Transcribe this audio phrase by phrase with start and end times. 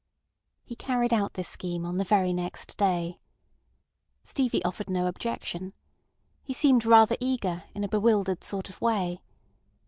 [0.65, 3.19] He carried out this scheme on the very next day.
[4.23, 5.73] Stevie offered no objection.
[6.41, 9.21] He seemed rather eager, in a bewildered sort of way.